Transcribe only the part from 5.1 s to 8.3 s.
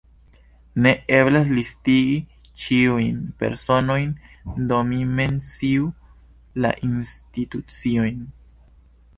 menciu la instituciojn.